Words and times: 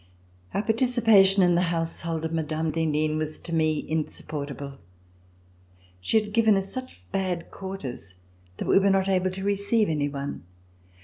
Our 0.55 0.63
participation 0.63 1.43
in 1.43 1.53
the 1.53 1.61
household 1.69 2.25
of 2.25 2.31
Mme. 2.33 2.71
d'Henin 2.71 3.17
was 3.17 3.37
to 3.37 3.53
me 3.53 3.87
insupportable. 3.87 4.79
She 5.99 6.19
had 6.19 6.33
given 6.33 6.55
us 6.55 6.73
such 6.73 7.03
bad 7.11 7.51
quarters 7.51 8.15
that 8.57 8.67
we 8.67 8.79
were 8.79 8.89
not 8.89 9.07
able 9.07 9.29
to 9.29 9.43
receive 9.43 9.89
any 9.89 10.09
one. 10.09 10.43